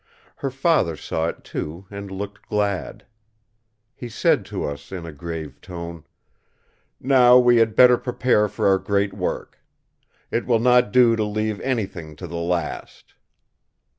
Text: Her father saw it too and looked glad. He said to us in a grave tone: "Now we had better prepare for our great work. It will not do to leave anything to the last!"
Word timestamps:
Her 0.37 0.49
father 0.49 0.95
saw 0.97 1.27
it 1.27 1.43
too 1.43 1.85
and 1.91 2.09
looked 2.09 2.41
glad. 2.49 3.05
He 3.93 4.09
said 4.09 4.45
to 4.45 4.63
us 4.65 4.91
in 4.91 5.05
a 5.05 5.11
grave 5.11 5.61
tone: 5.61 6.05
"Now 6.99 7.37
we 7.37 7.57
had 7.57 7.75
better 7.75 7.99
prepare 7.99 8.47
for 8.47 8.67
our 8.67 8.79
great 8.79 9.13
work. 9.13 9.59
It 10.31 10.47
will 10.47 10.57
not 10.59 10.91
do 10.91 11.15
to 11.15 11.23
leave 11.23 11.61
anything 11.61 12.15
to 12.15 12.25
the 12.25 12.37
last!" 12.41 13.13